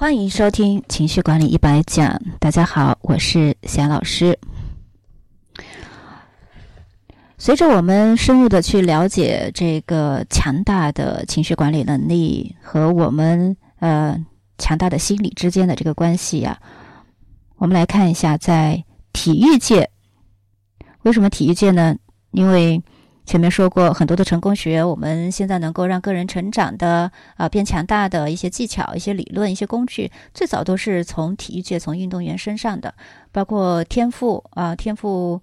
[0.00, 2.22] 欢迎收听情绪管理一百讲。
[2.38, 4.38] 大家好，我是贤老师。
[7.36, 14.18] 随着我们深入的去了解这个强大的情绪管理能力和我们呃
[14.56, 16.58] 强大的心理之间的这个关系呀，
[17.56, 18.82] 我们来看一下在
[19.12, 19.90] 体育界，
[21.02, 21.94] 为什么体育界呢？
[22.30, 22.82] 因为
[23.30, 32.92] 前面说过很多的成功学，我们现在能够让个人成长的啊变强大的一些技巧、一些理论、一些工具，最早都是从体育界、从运动员身上的，
[33.30, 35.40] 包括天赋啊天赋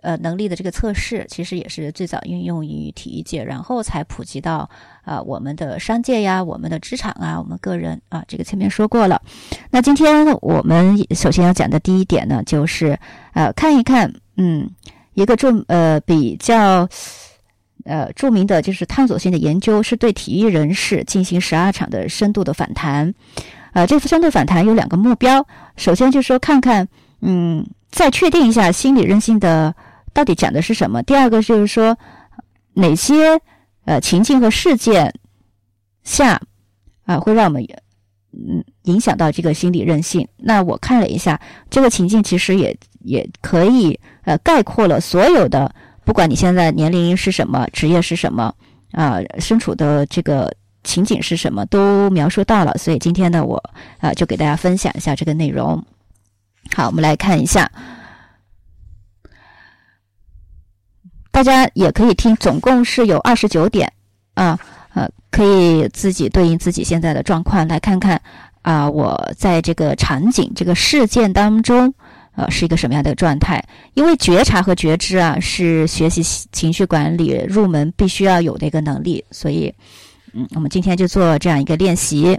[0.00, 4.70] 呃能力的这个测试，其实也是最早运用于体育界，然后才普及到
[5.02, 9.20] 啊我们的商界呀、我们的职场啊、我们个人啊，这个前面说过了。
[9.72, 12.96] 那今天我们首先要讲的第一点呢，就是
[13.34, 14.70] 呃看一看嗯。
[15.18, 16.88] 一个著呃比较
[17.84, 23.12] 呃著名的就是探索性的研究，是对体育人士进行十二场的深度的反弹。
[23.72, 25.44] 呃，这次深度反弹有两个目标，
[25.76, 26.86] 首先就是说看看，
[27.20, 29.74] 嗯，再确定一下心理韧性的
[30.12, 31.02] 到底讲的是什么。
[31.02, 31.98] 第二个就是说
[32.74, 33.40] 哪些
[33.86, 35.12] 呃情境和事件
[36.04, 36.40] 下
[37.04, 37.66] 啊会让我们
[38.38, 40.26] 嗯影响到这个心理韧性。
[40.36, 43.98] 那我看了一下这个情境，其实也也可以。
[44.24, 48.54] 呃，概括了所有的，不管你现在年龄是什么，职业是什么，
[48.92, 52.74] 啊，身处的这个情景是什么，都描述到了。
[52.74, 53.56] 所以今天呢，我
[54.00, 55.82] 啊就给大家分享一下这个内容。
[56.76, 57.70] 好，我们来看一下，
[61.30, 63.90] 大家也可以听，总共是有二十九点
[64.34, 64.58] 啊，
[65.88, 68.20] 自己对应自己现在的状况来看看
[68.62, 71.94] 啊，我在这个场景、这个事件当中。
[72.38, 73.60] 呃，是一个什么样的状态？
[73.94, 76.22] 因为觉察和觉知啊，是学习
[76.52, 79.24] 情绪管理入门必须要有的一个能力。
[79.32, 79.74] 所以，
[80.34, 82.38] 嗯，我们今天就做这样一个练习。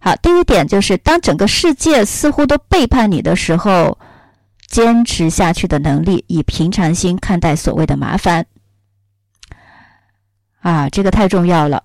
[0.00, 3.96] 好，第一点就是，当整个世界似乎都背叛你的时候，
[4.68, 8.44] 坚持下去的能力，以平常心看待所谓的麻烦。
[10.60, 11.84] 啊，这个太重要了。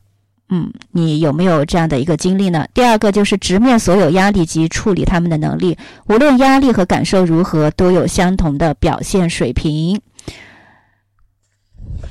[0.53, 2.67] 嗯，你有没有这样的一个经历呢？
[2.73, 10.01] 第二个就是直面所有压力及处理他们的能力，无论压力和感受如何，都有相同的表现水平。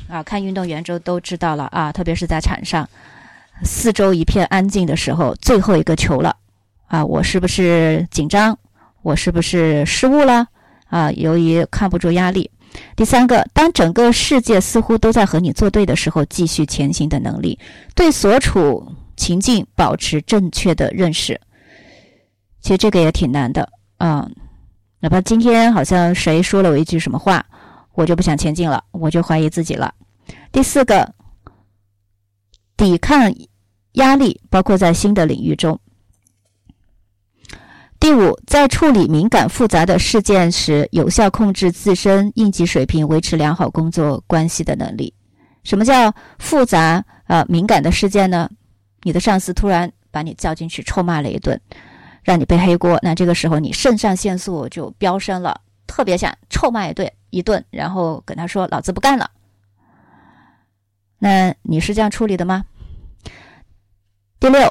[0.09, 2.89] 啊，看运动员就都知道了啊，特别是在场上，
[3.63, 6.35] 四周一片安静的时候，最后一个球了
[6.87, 8.59] 啊，我是不是紧张？
[9.03, 10.47] 我是不是失误了？
[10.89, 12.51] 啊，由于看不住压力。
[12.97, 17.59] 第三个，当整个世界似乎都在和你作对的时候，继续前行的能力，
[17.95, 21.41] 对所处情境保持正确的认识。
[22.61, 24.31] 其实这个也挺难的啊，
[25.01, 27.45] 哪怕今天好像谁说了我一句什么话，
[27.95, 29.93] 我就不想前进了，我就怀疑自己了。
[30.53, 31.15] 第四个，
[32.77, 33.35] 抵抗
[33.93, 35.81] 压力，包括在新的领域中。
[38.01, 45.13] 第五，在处理敏感复杂的事件时，有效控制自身应急水平，维持良好工作关系的能力。
[45.65, 48.49] 什么叫复杂呃敏感的事件呢？
[49.03, 51.61] 你的上司突然把你叫进去臭骂了一顿，
[52.25, 59.31] 让你背黑锅，那这个时候你肾上腺素就飙升了，特别想臭骂一顿一顿，然后跟他说老子不干了。
[61.19, 62.65] 那你是这样处理的吗？
[64.41, 64.70] 第六。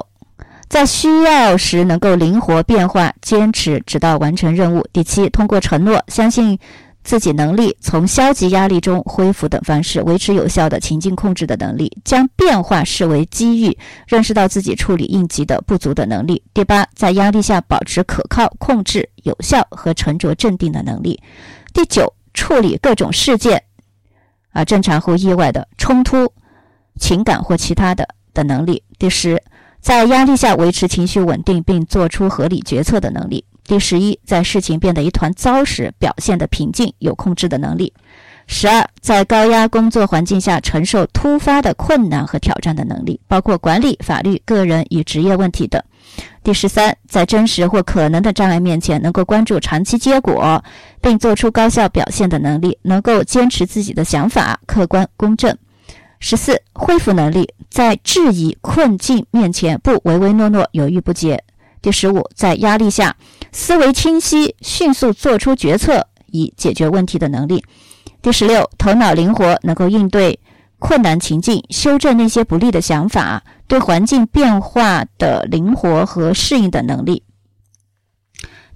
[0.70, 4.86] 在需要时能够灵活变化，坚持直到完成任务。
[4.92, 6.56] 第七，通过承诺、相信
[7.02, 13.76] 自己能力、从消极压力中恢复等方式，维持有效的情境控制的能力，将变化视为机遇，
[14.06, 16.40] 认识到自己处理应急的不足的能力。
[16.54, 21.20] 第八，在压力下保持可靠、控制有效和沉着镇定的能力。
[21.74, 23.60] 第九，处理各种事件，
[24.52, 26.32] 啊，正常或意外的冲突、
[27.00, 28.84] 情感或其他的的能力。
[29.00, 29.42] 第十。
[29.80, 33.44] 在压力下维持情绪稳定并做出合理决策的能力。
[33.64, 37.92] 第十一，在事情变得一团糟时，表现的平静有控制的能力。
[38.46, 45.80] 十二，在高压工作环境下承受突发的困难和挑战的能力，包括管理、法律、个人与职业问题等。
[46.42, 50.62] 第十三，在真实或可能的障碍面前，能够关注长期结果，
[51.00, 55.56] 并做出高效表现的能力，能够坚持自己的想法，客观公正。
[56.22, 61.42] 十四，恢复能力，在质疑困境面前不唯唯诺诺、犹豫不决。
[61.80, 63.16] 第十五，在压力下
[63.52, 67.64] 思维清晰、迅速做出决策以解决问题的能力。
[68.20, 70.38] 第十六，头脑灵活，能够应对
[70.78, 77.22] 困难情境，修正那些不利的想法，对环境变化的灵活和适应的能力。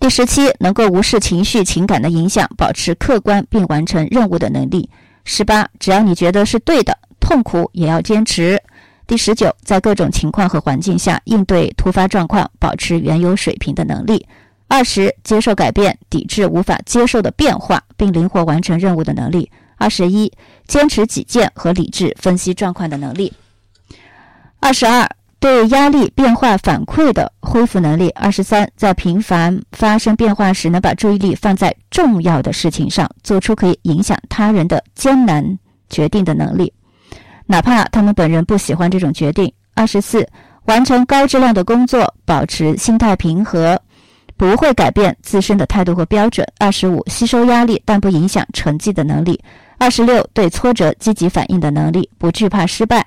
[0.01, 4.89] 第十七，能够无视情绪情感的影响，保持客观并完成任务的能力。
[5.25, 6.99] 十八，只要你觉得是对的。
[7.25, 8.63] 痛苦也要坚持，
[9.07, 14.19] 第十九，在各种情况和环境下应对突发状况，保持原有水平的能力；
[14.69, 19.49] 二十，接受改变，抵制无法接受的变化，并灵活完成任务的能力；
[19.79, 20.31] 二十一，
[20.67, 23.33] 坚持己见和理智分析状况的能力；
[24.61, 25.09] 二十二，
[25.41, 36.71] 对压力变化反馈的恢复能力；二十三，在频繁发生变化时，能把注意力放在重要的事情上，做出可以影响他人的艰难决定的能力。
[37.47, 39.53] 哪怕他们本人不喜欢这种决定。
[39.75, 40.27] 二十四，
[40.67, 43.81] 完成高质量的工作，保持心态平和，
[44.37, 46.47] 不会改变自身的态度和标准。
[46.59, 49.39] 二十五，吸收压力但不影响成绩的能力。
[49.79, 53.05] 二十六，对挫折积极反应的能力，不惧怕失败。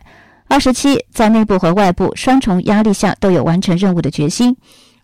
[0.49, 4.55] 二十七，在内部和外部双重压力下都有完成任务的决心。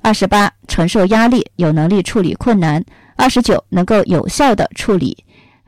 [0.01, 2.83] 二十八，承受压力，有能力处理困难。
[3.15, 5.17] 二十九，能够有效的处理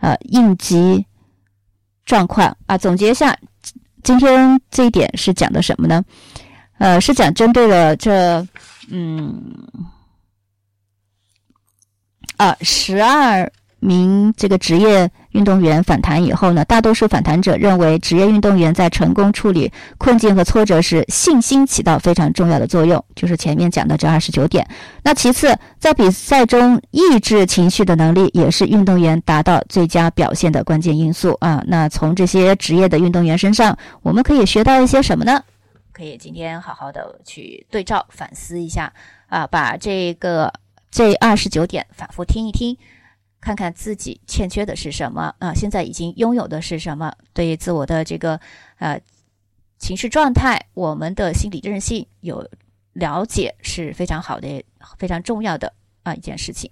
[0.01, 1.06] 呃应急
[2.06, 2.77] 状况啊。
[2.77, 3.35] 总结一下。
[4.06, 6.06] 今天这一点是讲的什么呢？
[6.78, 8.46] 呃，是讲针对了这，
[8.92, 9.52] 嗯，
[12.38, 15.10] 啊，十二名这个职业。
[15.36, 24.66] 运动员反弹以后呢，大多数反弹者认为，职业运动员在成功处理困境和挫折时，信心起到非常重要的作用，就是前面讲的这二十九点。
[25.04, 31.62] 那其次，在比赛中抑制情绪的能力，也是运动员达到最佳表现的关键因素啊。
[31.68, 35.44] 那从这些职业的运动员身上，我们可以学到一些什么呢？
[35.92, 38.92] 可以今天好好的去对照反思一下
[39.28, 40.52] 啊，把这个
[40.90, 42.78] 这二十九点反复听一听。
[43.45, 45.53] 看看自己欠缺的是什么啊？
[45.53, 47.13] 现在已经拥有的是什么？
[47.31, 48.39] 对于自我的这个
[48.80, 49.00] 呃
[49.77, 52.50] 情绪状态，我们的心理韧性有
[52.94, 54.65] 了解是非常好的、
[54.97, 55.71] 非常重要的
[56.01, 56.71] 啊一件事情。